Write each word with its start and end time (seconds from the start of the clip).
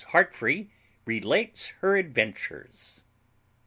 HEARTFREE 0.13 0.67
RELATES 1.05 1.67
HER 1.81 1.95
ADVENTURES. 1.95 3.03